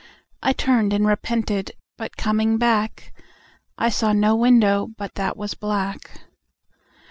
[0.41, 3.13] I turned and repented, but coming back
[3.77, 6.21] I saw no window but that was black.